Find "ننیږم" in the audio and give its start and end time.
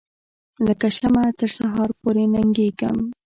2.33-2.97